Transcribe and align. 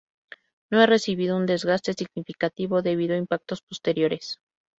No 0.71 0.81
ha 0.81 0.87
recibido 0.87 1.37
un 1.37 1.45
desgaste 1.45 1.93
significativo 1.93 2.81
debido 2.81 3.13
a 3.13 3.19
impactos 3.19 3.61
posteriores. 3.61 4.39